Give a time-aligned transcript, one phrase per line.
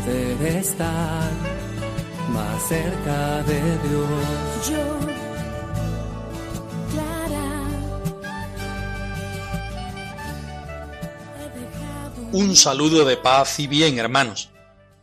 [0.00, 1.30] Poder estar
[2.30, 4.68] más cerca de Dios.
[4.68, 4.98] Yo,
[6.90, 7.48] Clara,
[12.32, 14.50] he Un saludo de paz y bien, hermanos.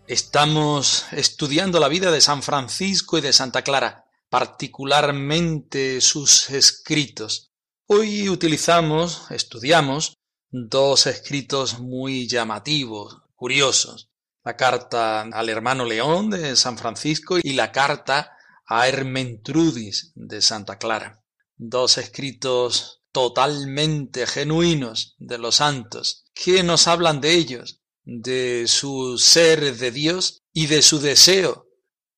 [0.08, 7.52] Estamos estudiando la vida de San Francisco y de Santa Clara, particularmente sus escritos.
[7.88, 10.18] Hoy utilizamos, estudiamos,
[10.50, 14.07] dos escritos muy llamativos, curiosos.
[14.48, 20.78] La carta al hermano León de San Francisco y la carta a Hermentrudis de Santa
[20.78, 21.22] Clara.
[21.58, 29.76] Dos escritos totalmente genuinos de los santos, que nos hablan de ellos, de su ser
[29.76, 31.68] de Dios y de su deseo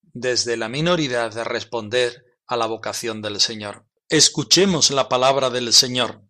[0.04, 3.88] desde la minoridad de responder a la vocación del Señor.
[4.08, 6.22] Escuchemos la palabra del Señor,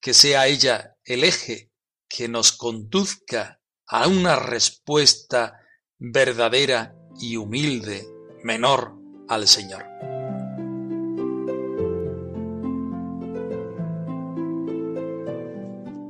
[0.00, 1.72] que sea ella el eje
[2.08, 3.57] que nos conduzca
[3.90, 5.60] a una respuesta
[5.98, 8.06] verdadera y humilde,
[8.42, 8.94] menor
[9.28, 9.84] al Señor.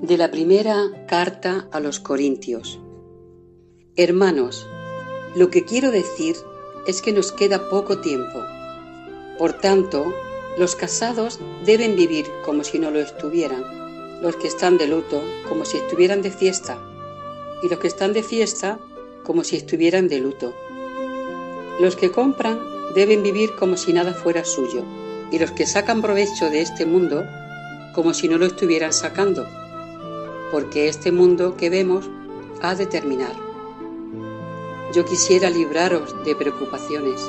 [0.02, 2.80] De la primera carta a los Corintios.
[3.94, 4.66] Hermanos,
[5.36, 6.34] lo que quiero decir
[6.88, 8.44] es que nos queda poco tiempo.
[9.38, 10.12] Por tanto,
[10.58, 15.64] los casados deben vivir como si no lo estuvieran, los que están de luto como
[15.64, 16.82] si estuvieran de fiesta,
[17.62, 18.78] y los que están de fiesta
[19.24, 20.54] como si estuvieran de luto.
[21.80, 22.60] Los que compran
[22.94, 24.82] deben vivir como si nada fuera suyo,
[25.30, 27.24] y los que sacan provecho de este mundo
[27.94, 29.46] como si no lo estuvieran sacando,
[30.50, 32.08] porque este mundo que vemos
[32.62, 33.34] ha de terminar.
[34.94, 37.20] Yo quisiera libraros de preocupaciones.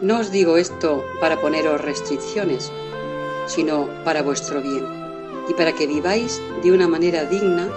[0.00, 2.70] No os digo esto para poneros restricciones,
[3.46, 4.86] sino para vuestro bien
[5.48, 7.68] y para que viváis de una manera digna,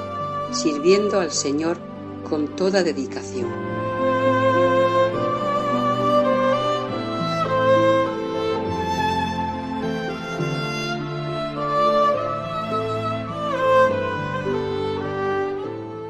[0.56, 1.80] sirviendo al Señor
[2.28, 3.52] con toda dedicación.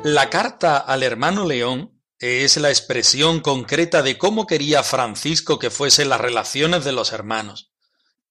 [0.04, 6.10] La carta al hermano León es la expresión concreta de cómo quería Francisco que fuesen
[6.10, 7.74] las relaciones de los hermanos,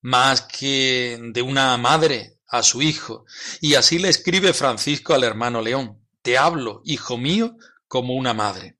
[0.00, 3.24] más que de una madre a su hijo,
[3.60, 8.78] y así le escribe Francisco al hermano León, te hablo, hijo mío, como una madre.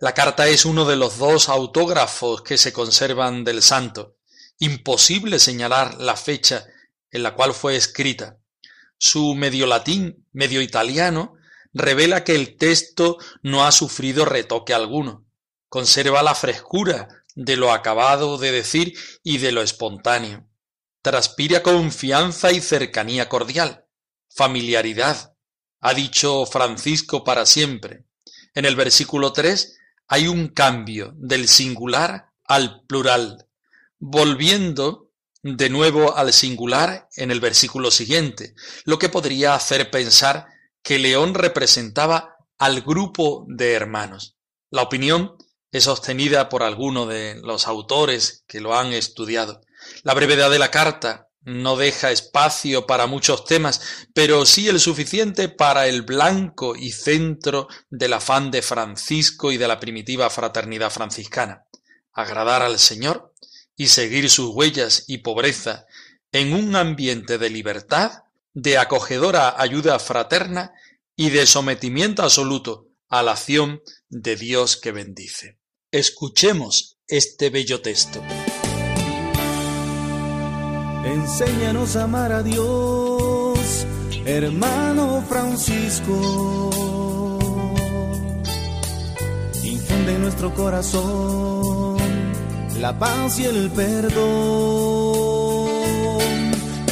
[0.00, 4.18] La carta es uno de los dos autógrafos que se conservan del santo.
[4.58, 6.66] Imposible señalar la fecha
[7.10, 8.36] en la cual fue escrita.
[8.98, 11.36] Su medio latín, medio italiano,
[11.72, 15.26] revela que el texto no ha sufrido retoque alguno.
[15.70, 20.46] Conserva la frescura de lo acabado de decir y de lo espontáneo.
[21.00, 23.86] Transpira confianza y cercanía cordial,
[24.28, 25.33] familiaridad,
[25.86, 28.06] ha dicho Francisco para siempre.
[28.54, 29.78] En el versículo 3
[30.08, 33.48] hay un cambio del singular al plural,
[33.98, 35.10] volviendo
[35.42, 38.54] de nuevo al singular en el versículo siguiente,
[38.86, 40.46] lo que podría hacer pensar
[40.82, 44.38] que León representaba al grupo de hermanos.
[44.70, 45.36] La opinión
[45.70, 49.60] es sostenida por algunos de los autores que lo han estudiado.
[50.02, 53.80] La brevedad de la carta no deja espacio para muchos temas,
[54.14, 59.68] pero sí el suficiente para el blanco y centro del afán de Francisco y de
[59.68, 61.64] la primitiva fraternidad franciscana,
[62.12, 63.34] agradar al Señor
[63.76, 65.86] y seguir sus huellas y pobreza
[66.32, 68.24] en un ambiente de libertad,
[68.54, 70.72] de acogedora ayuda fraterna
[71.16, 75.58] y de sometimiento absoluto a la acción de Dios que bendice.
[75.90, 78.22] Escuchemos este bello texto.
[81.04, 83.86] Enséñanos a amar a Dios,
[84.24, 86.70] hermano Francisco.
[89.62, 91.98] Infunde en nuestro corazón
[92.80, 94.14] la paz y el perdón,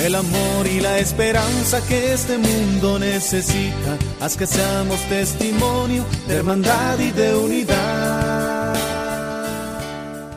[0.04, 3.96] el amor y la esperanza que este mundo necesita.
[4.20, 8.76] Haz que seamos testimonio de hermandad y de unidad.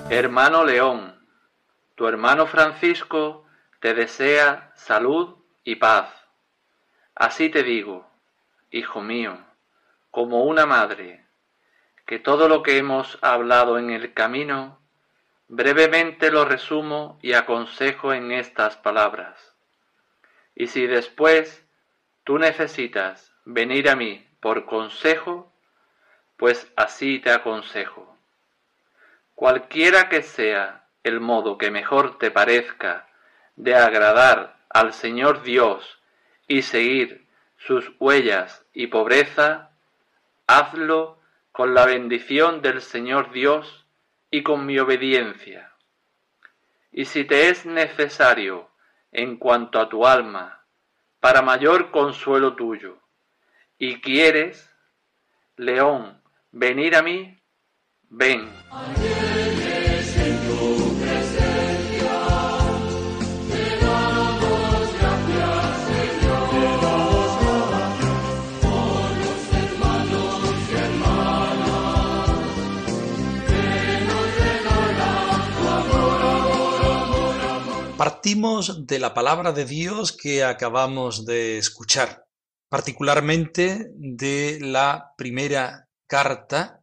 [0.10, 1.14] Hermano León,
[1.96, 3.45] tu hermano Francisco
[3.80, 6.10] te desea salud y paz.
[7.16, 8.10] Así te digo,
[8.72, 9.38] hijo mío,
[10.12, 11.26] como una madre,
[12.06, 14.80] que todo lo que hemos hablado en el camino,
[15.48, 19.56] brevemente lo resumo y aconsejo en estas palabras.
[20.56, 21.66] Y si después
[22.24, 25.52] tú necesitas venir a mí por consejo,
[26.38, 28.18] pues así te aconsejo.
[29.34, 33.08] Cualquiera que sea el modo que mejor te parezca
[33.56, 36.00] de agradar al Señor Dios
[36.48, 37.26] y seguir
[37.58, 39.72] sus huellas y pobreza,
[40.48, 41.20] hazlo
[41.52, 43.86] con la bendición del Señor Dios
[44.30, 45.72] y con mi obediencia.
[46.92, 48.70] Y si te es necesario
[49.12, 50.66] en cuanto a tu alma,
[51.20, 53.00] para mayor consuelo tuyo,
[53.78, 54.70] y quieres,
[55.58, 57.38] León, venir a mí,
[58.10, 58.50] ven.
[78.26, 82.26] De la palabra de Dios que acabamos de escuchar,
[82.70, 86.82] particularmente de la primera carta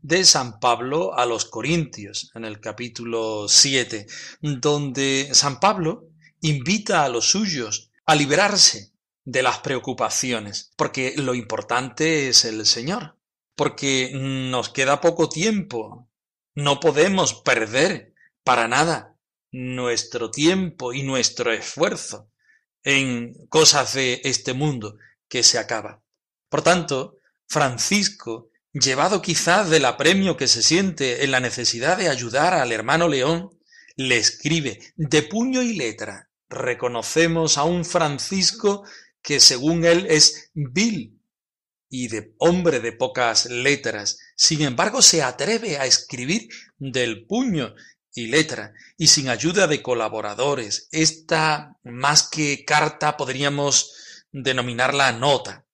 [0.00, 4.06] de San Pablo a los Corintios, en el capítulo 7,
[4.40, 6.10] donde San Pablo
[6.42, 8.92] invita a los suyos a liberarse
[9.24, 13.18] de las preocupaciones, porque lo importante es el Señor,
[13.56, 16.08] porque nos queda poco tiempo,
[16.54, 18.14] no podemos perder
[18.44, 19.13] para nada
[19.56, 22.28] nuestro tiempo y nuestro esfuerzo
[22.82, 24.98] en cosas de este mundo
[25.28, 26.02] que se acaba.
[26.48, 32.52] Por tanto, Francisco, llevado quizás del apremio que se siente en la necesidad de ayudar
[32.52, 33.56] al hermano León,
[33.94, 36.30] le escribe de puño y letra.
[36.48, 38.84] Reconocemos a un Francisco
[39.22, 41.20] que según él es vil
[41.88, 44.18] y de hombre de pocas letras.
[44.34, 47.72] Sin embargo, se atreve a escribir del puño
[48.14, 50.88] y letra, y sin ayuda de colaboradores.
[50.92, 53.92] Esta, más que carta, podríamos
[54.30, 55.64] denominarla nota.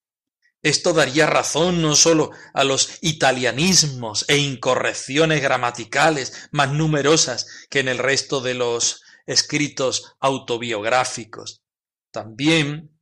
[0.62, 7.88] Esto daría razón no sólo a los italianismos e incorrecciones gramaticales más numerosas que en
[7.88, 11.62] el resto de los escritos autobiográficos.
[12.10, 12.99] También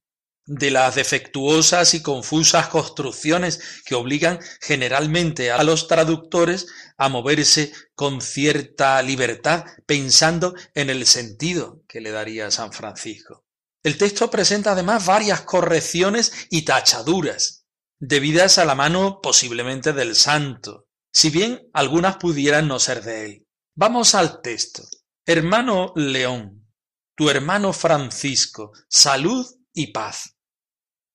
[0.48, 6.66] de las defectuosas y confusas construcciones que obligan generalmente a los traductores
[6.96, 13.44] a moverse con cierta libertad pensando en el sentido que le daría San Francisco.
[13.82, 17.66] El texto presenta además varias correcciones y tachaduras,
[17.98, 23.46] debidas a la mano posiblemente del santo, si bien algunas pudieran no ser de él.
[23.74, 24.82] Vamos al texto.
[25.26, 26.66] Hermano León,
[27.14, 30.37] tu hermano Francisco, salud y paz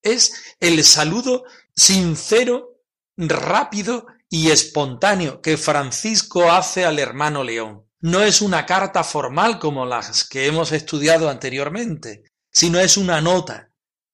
[0.04, 1.46] es el saludo
[1.76, 2.82] sincero,
[3.18, 7.86] rápido y espontáneo que Francisco hace al hermano León.
[8.02, 13.72] No es una carta formal como las que hemos estudiado anteriormente, sino es una nota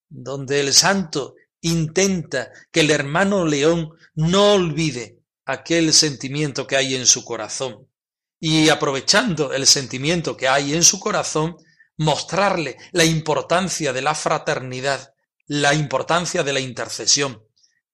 [0.07, 7.05] donde el santo intenta que el hermano León no olvide aquel sentimiento que hay en
[7.05, 7.88] su corazón
[8.39, 11.58] y aprovechando el sentimiento que hay en su corazón,
[11.98, 15.13] mostrarle la importancia de la fraternidad
[15.50, 17.44] la importancia de la intercesión,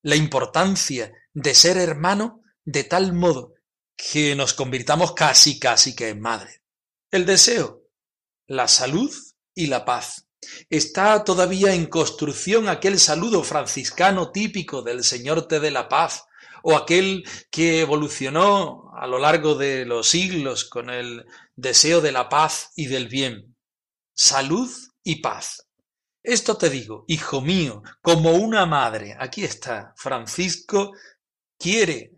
[0.02, 3.54] la importancia de ser hermano de tal modo
[3.96, 6.64] que nos convirtamos casi, casi que en madre.
[7.12, 7.84] El deseo,
[8.46, 9.10] la salud
[9.54, 10.28] y la paz.
[10.70, 16.26] Está todavía en construcción aquel saludo franciscano típico del Señor te de la paz,
[16.62, 22.28] o aquel que evolucionó a lo largo de los siglos con el deseo de la
[22.28, 23.56] paz y del bien.
[24.14, 24.70] Salud
[25.06, 25.65] y paz.
[26.27, 30.94] Esto te digo, hijo mío, como una madre, aquí está, Francisco
[31.60, 32.13] quiere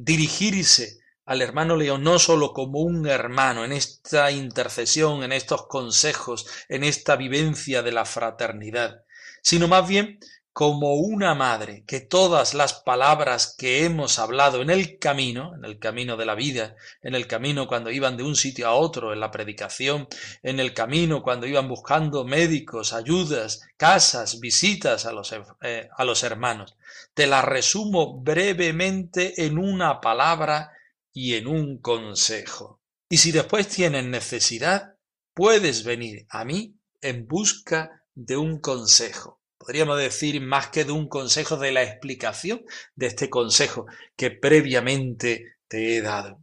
[0.00, 6.46] dirigirse al hermano León no solo como un hermano en esta intercesión, en estos consejos,
[6.68, 9.04] en esta vivencia de la fraternidad,
[9.40, 10.18] sino más bien
[10.52, 15.78] como una madre, que todas las palabras que hemos hablado en el camino, en el
[15.78, 19.20] camino de la vida, en el camino cuando iban de un sitio a otro, en
[19.20, 20.08] la predicación,
[20.42, 26.22] en el camino cuando iban buscando médicos, ayudas, casas, visitas a los, eh, a los
[26.22, 26.76] hermanos,
[27.14, 30.72] te las resumo brevemente en una palabra
[31.14, 32.80] y en un consejo.
[33.08, 34.96] Y si después tienes necesidad,
[35.32, 41.08] puedes venir a mí en busca de un consejo podríamos decir más que de un
[41.08, 42.64] consejo, de la explicación
[42.96, 46.42] de este consejo que previamente te he dado.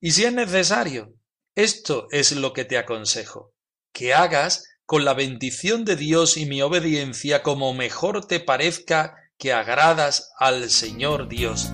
[0.00, 1.12] Y si es necesario,
[1.54, 3.52] esto es lo que te aconsejo,
[3.92, 9.52] que hagas con la bendición de Dios y mi obediencia como mejor te parezca que
[9.52, 11.70] agradas al Señor Dios.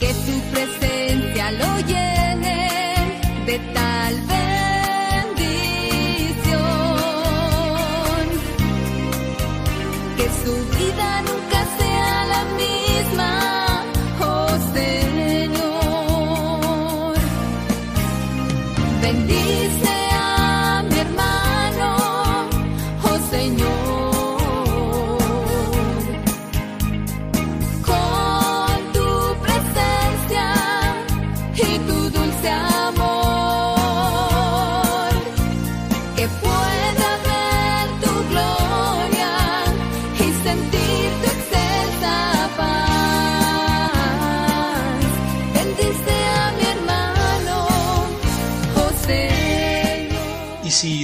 [0.00, 3.89] que tu presencia lo llene de tal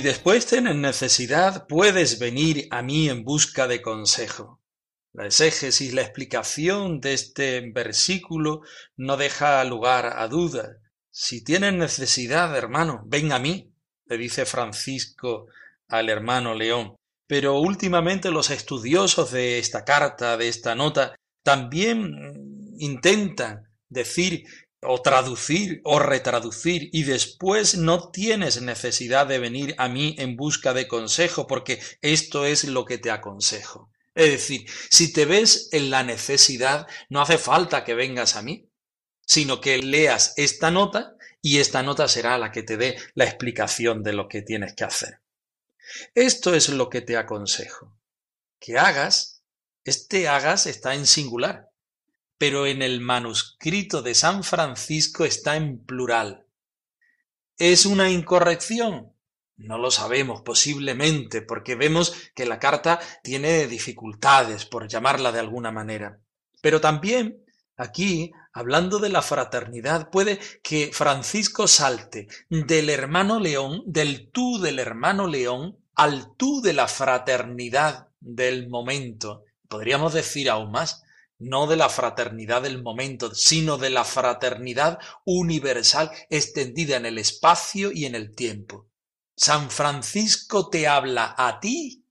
[0.06, 4.60] después tienes necesidad, puedes venir a mí en busca de consejo.
[5.12, 8.60] La exégesis, la explicación de este versículo
[8.96, 10.76] no deja lugar a dudas.
[11.10, 13.72] Si tienes necesidad, hermano, ven a mí,
[14.04, 15.48] le dice Francisco
[15.88, 16.94] al hermano León.
[17.26, 24.44] Pero últimamente los estudiosos de esta carta, de esta nota, también mm, intentan decir
[24.86, 30.72] o traducir o retraducir y después no tienes necesidad de venir a mí en busca
[30.74, 33.90] de consejo porque esto es lo que te aconsejo.
[34.14, 38.70] Es decir, si te ves en la necesidad, no hace falta que vengas a mí,
[39.26, 44.02] sino que leas esta nota y esta nota será la que te dé la explicación
[44.02, 45.20] de lo que tienes que hacer.
[46.14, 47.96] Esto es lo que te aconsejo.
[48.58, 49.42] Que hagas,
[49.84, 51.65] este hagas está en singular,
[52.38, 56.46] pero en el manuscrito de San Francisco está en plural.
[57.58, 59.12] ¿Es una incorrección?
[59.56, 65.72] No lo sabemos posiblemente, porque vemos que la carta tiene dificultades, por llamarla de alguna
[65.72, 66.20] manera.
[66.60, 67.42] Pero también
[67.78, 74.78] aquí, hablando de la fraternidad, puede que Francisco salte del hermano León, del tú del
[74.78, 79.44] hermano León, al tú de la fraternidad del momento.
[79.68, 81.02] Podríamos decir aún más,
[81.38, 87.92] no de la fraternidad del momento, sino de la fraternidad universal extendida en el espacio
[87.92, 88.88] y en el tiempo.
[89.36, 92.04] San Francisco te habla a ti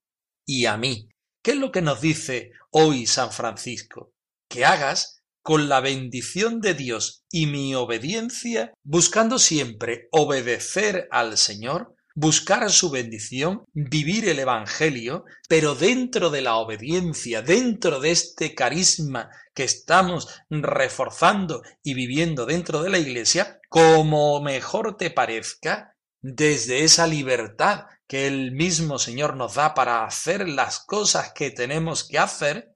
[0.45, 1.09] y a mí.
[1.41, 4.13] ¿Qué es lo que nos dice hoy San Francisco?
[4.47, 11.95] Que hagas con la bendición de Dios y mi obediencia, buscando siempre obedecer al Señor,
[12.15, 19.29] buscar su bendición, vivir el Evangelio, pero dentro de la obediencia, dentro de este carisma
[19.53, 27.05] que estamos reforzando y viviendo dentro de la Iglesia, como mejor te parezca, desde esa
[27.05, 32.73] libertad que el mismo Señor nos da para hacer las cosas que tenemos que hacer,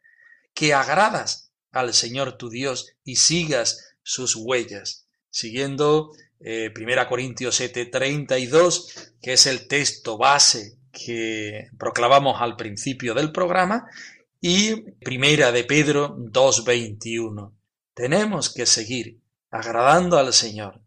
[0.53, 9.13] que agradas al Señor tu Dios y sigas sus huellas, siguiendo eh, 1 Corintios 7:32,
[9.21, 13.87] que es el texto base que proclamamos al principio del programa,
[14.41, 17.53] y Primera de Pedro 2:21.
[17.93, 19.19] Tenemos que seguir
[19.51, 20.81] agradando al Señor,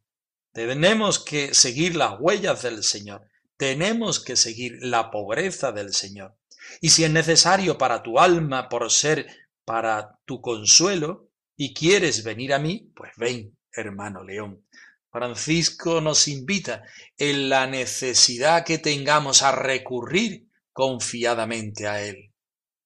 [0.53, 3.27] tenemos que seguir las huellas del Señor.
[3.57, 6.37] Tenemos que seguir la pobreza del Señor.
[6.81, 9.27] Y si es necesario para tu alma, por ser
[9.65, 14.65] para tu consuelo, y quieres venir a mí, pues ven, hermano León.
[15.13, 16.85] Francisco nos invita
[17.19, 22.33] en la necesidad que tengamos a recurrir confiadamente a Él,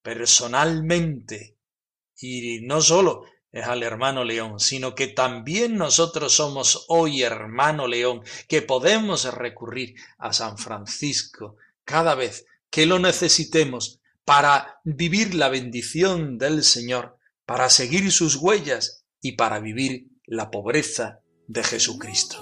[0.01, 1.55] personalmente,
[2.19, 8.23] y no solo es al hermano León, sino que también nosotros somos hoy hermano León,
[8.49, 11.55] que podemos recurrir a San Francisco
[11.85, 19.05] cada vez que lo necesitemos para vivir la bendición del Señor, para seguir sus huellas
[19.21, 22.37] y para vivir la pobreza de Jesucristo.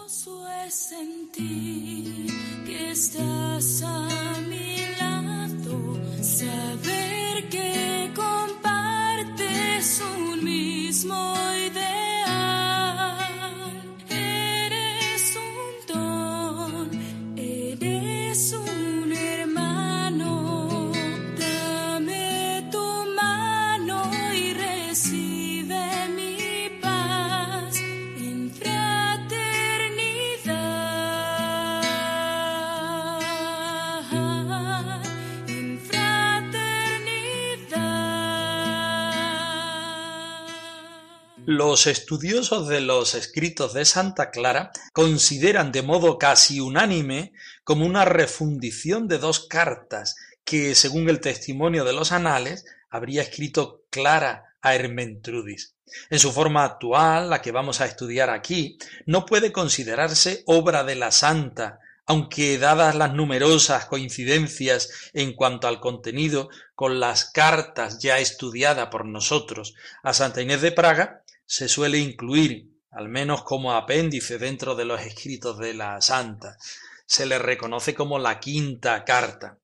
[41.58, 47.32] Los estudiosos de los escritos de Santa Clara consideran de modo casi unánime
[47.64, 53.86] como una refundición de dos cartas que, según el testimonio de los anales, habría escrito
[53.90, 55.76] Clara a Hermentrudis.
[56.10, 60.96] En su forma actual, la que vamos a estudiar aquí, no puede considerarse obra de
[60.96, 68.20] la santa, aunque dadas las numerosas coincidencias en cuanto al contenido con las cartas ya
[68.20, 74.38] estudiadas por nosotros a Santa Inés de Praga, se suele incluir, al menos como apéndice
[74.38, 76.58] dentro de los escritos de la santa.
[77.06, 79.60] Se le reconoce como la quinta carta.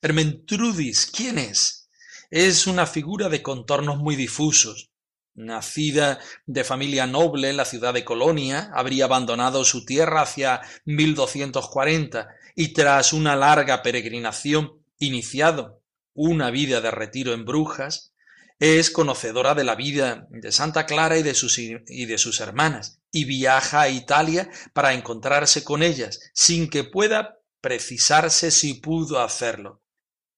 [0.00, 1.88] Hermentrudis, ¿quién es?
[2.30, 4.90] Es una figura de contornos muy difusos.
[5.34, 12.28] Nacida de familia noble en la ciudad de Colonia, habría abandonado su tierra hacia 1240
[12.54, 15.82] y tras una larga peregrinación iniciado
[16.14, 18.13] una vida de retiro en Brujas,
[18.58, 23.00] es conocedora de la vida de Santa Clara y de, sus, y de sus hermanas,
[23.10, 29.82] y viaja a Italia para encontrarse con ellas, sin que pueda precisarse si pudo hacerlo.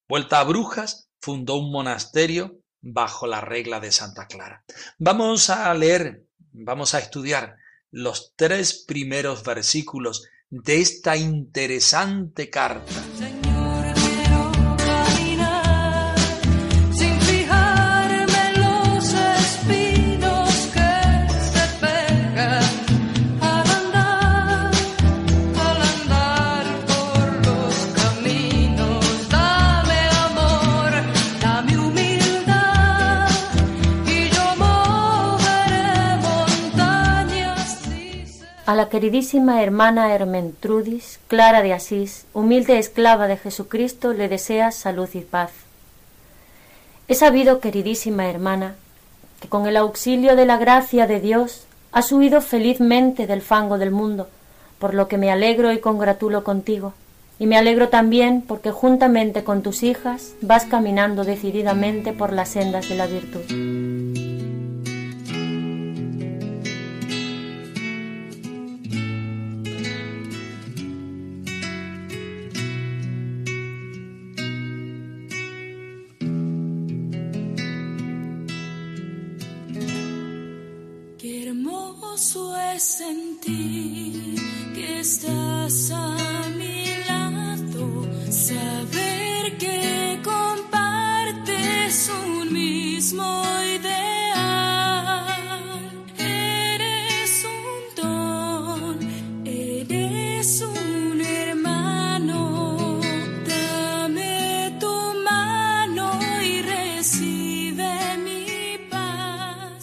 [0.09, 4.65] Vuelta a Brujas, fundó un monasterio bajo la regla de Santa Clara.
[4.99, 7.57] Vamos a leer, vamos a estudiar
[7.91, 13.36] los tres primeros versículos de esta interesante carta.
[38.77, 45.21] La queridísima hermana Hermentrudis, Clara de Asís, humilde esclava de Jesucristo, le desea salud y
[45.21, 45.51] paz.
[47.09, 48.75] He sabido, queridísima hermana,
[49.41, 53.91] que con el auxilio de la gracia de Dios has huido felizmente del fango del
[53.91, 54.29] mundo,
[54.79, 56.93] por lo que me alegro y congratulo contigo,
[57.39, 62.89] y me alegro también porque juntamente con tus hijas vas caminando decididamente por las sendas
[62.89, 64.26] de la virtud.
[82.79, 84.35] Sentir
[84.75, 86.46] que estás a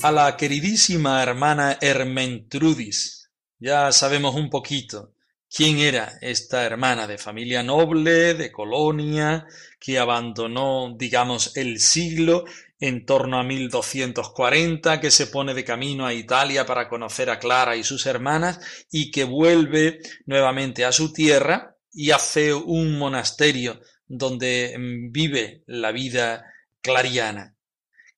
[0.04, 5.14] A la queridísima hermana Hermentrudis ya sabemos un poquito
[5.50, 9.46] quién era esta hermana de familia noble, de Colonia,
[9.80, 12.44] que abandonó, digamos, el siglo
[12.82, 17.78] en torno a 1240, que se pone de camino a Italia para conocer a Clara
[17.78, 18.60] y sus hermanas,
[18.92, 25.94] y que vuelve nuevamente a su tierra y hace un monasterio donde mm, vive la
[25.94, 26.44] vida
[26.82, 27.56] clariana.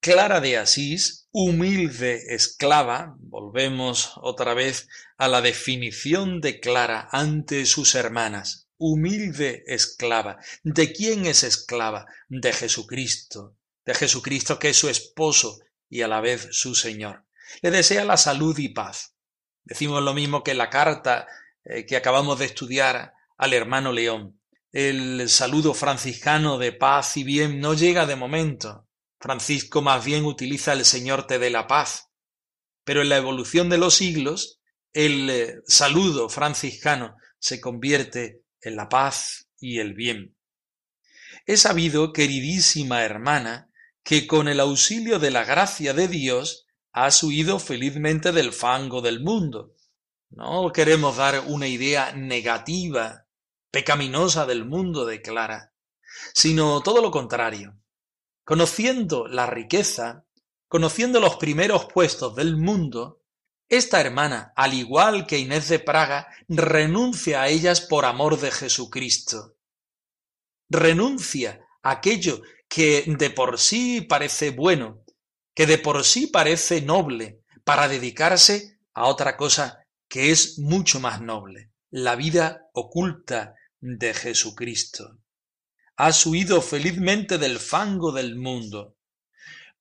[0.06, 4.88] Clara de Asís, humilde esclava, volvemos otra vez
[5.18, 10.38] a la definición de Clara ante sus hermanas, humilde esclava.
[10.62, 12.06] ¿De quién es esclava?
[12.30, 15.58] De Jesucristo, de Jesucristo que es su esposo
[15.90, 17.26] y a la vez su Señor.
[17.64, 19.16] Le desea la salud y paz.
[19.64, 21.26] Decimos lo mismo que la carta
[21.64, 24.40] eh, que acabamos de estudiar al hermano León.
[24.72, 28.85] El saludo franciscano de paz y bien no llega de momento,
[29.26, 32.12] Francisco más bien utiliza el Señor te dé la paz.
[32.84, 34.62] Pero en la evolución de los siglos,
[34.94, 40.38] el eh, saludo franciscano se convierte en la paz y el bien.
[41.48, 43.72] He sabido, queridísima hermana,
[44.04, 49.22] que con el auxilio de la gracia de Dios has huido felizmente del fango del
[49.22, 49.74] mundo.
[50.30, 53.26] No queremos dar una idea negativa,
[53.72, 55.74] pecaminosa del mundo de Clara,
[56.36, 57.76] sino todo lo contrario.
[58.46, 60.24] Conociendo la riqueza,
[60.68, 63.24] conociendo los primeros puestos del mundo,
[63.68, 69.56] esta hermana, al igual que Inés de Praga, renuncia a ellas por amor de Jesucristo.
[70.70, 75.04] Renuncia a aquello que de por sí parece bueno,
[75.56, 81.20] que de por sí parece noble, para dedicarse a otra cosa que es mucho más
[81.20, 85.18] noble, la vida oculta de Jesucristo
[85.98, 88.96] has huido felizmente del fango del mundo,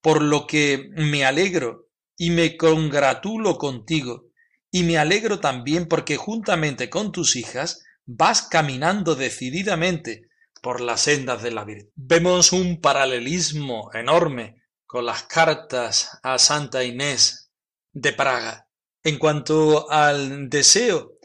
[0.01, 4.27] por lo que me alegro y me congratulo contigo,
[4.71, 10.29] y me alegro también porque juntamente con tus hijas vas caminando decididamente
[10.61, 11.91] por las sendas de la virtud.
[11.95, 17.51] Vemos un paralelismo enorme con las cartas a Santa Inés
[17.93, 18.67] de Praga
[19.03, 21.19] en cuanto al deseo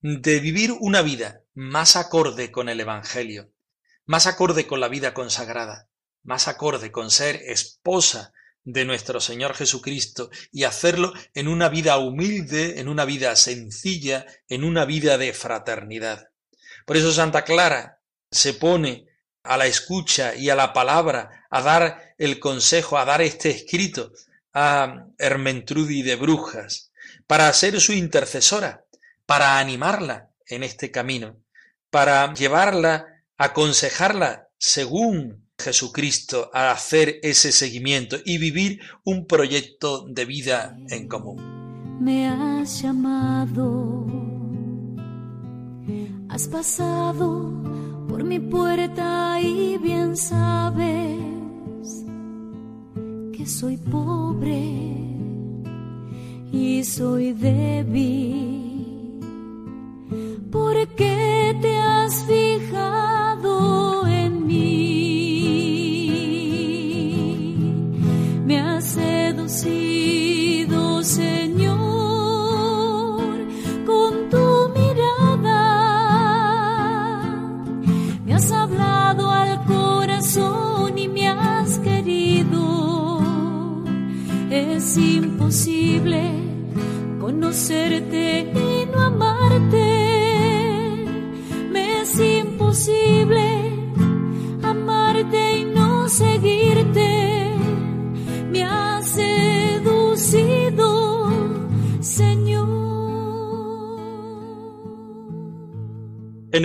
[0.00, 3.52] de vivir una vida más acorde con el Evangelio,
[4.06, 5.88] más acorde con la vida consagrada,
[6.22, 8.32] más acorde con ser esposa
[8.64, 14.64] de nuestro Señor Jesucristo y hacerlo en una vida humilde, en una vida sencilla, en
[14.64, 16.30] una vida de fraternidad.
[16.84, 19.06] Por eso Santa Clara se pone
[19.44, 24.12] a la escucha y a la palabra, a dar el consejo, a dar este escrito
[24.52, 26.90] a Hermentrudi de Brujas,
[27.26, 28.84] para ser su intercesora,
[29.26, 31.36] para animarla en este camino,
[31.90, 40.76] para llevarla, aconsejarla según Jesucristo a hacer ese seguimiento y vivir un proyecto de vida
[40.90, 41.98] en común.
[42.00, 44.06] Me has llamado,
[46.28, 47.52] has pasado
[48.08, 52.04] por mi puerta y bien sabes
[53.32, 54.96] que soy pobre
[56.52, 58.62] y soy débil.
[60.52, 63.25] ¿Por qué te has fijado
[69.56, 71.02] seducido,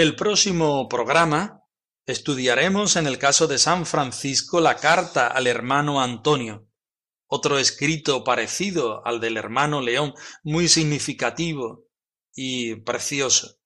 [0.01, 1.63] El próximo programa
[2.07, 6.67] estudiaremos en el caso de San Francisco la carta al hermano Antonio,
[7.27, 11.85] otro escrito parecido al del hermano León, muy significativo
[12.33, 13.59] y precioso.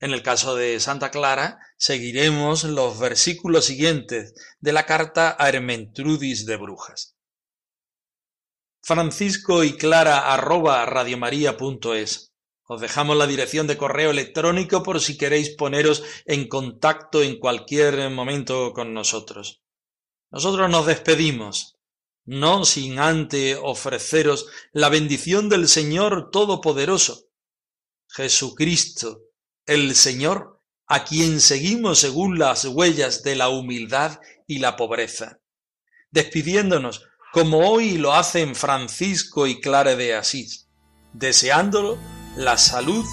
[0.00, 6.46] En el caso de Santa Clara, seguiremos los versículos siguientes de la carta a Hermentrudis
[6.46, 7.16] de Brujas.
[8.82, 12.29] Francisco y Clara arroba radiomaria.es.
[12.72, 18.10] Os dejamos la dirección de correo electrónico por si queréis poneros en contacto en cualquier
[18.10, 19.60] momento con nosotros.
[20.30, 21.78] Nosotros nos despedimos,
[22.24, 27.24] no sin antes ofreceros la bendición del Señor Todopoderoso,
[28.08, 29.22] Jesucristo,
[29.66, 35.40] el Señor, a quien seguimos según las huellas de la humildad y la pobreza,
[36.12, 37.02] despidiéndonos
[37.32, 40.68] como hoy lo hacen Francisco y Clara de Asís,
[41.12, 41.98] deseándolo
[42.36, 43.04] la salud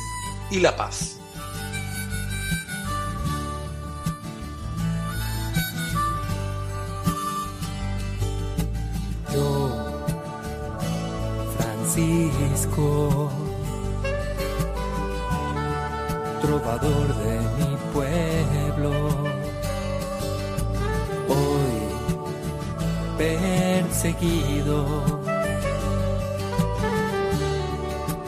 [0.50, 1.18] y la paz.
[9.34, 9.70] Yo,
[11.58, 13.32] Francisco,
[16.42, 18.92] trovador de mi pueblo,
[21.28, 21.78] hoy
[23.18, 25.17] perseguido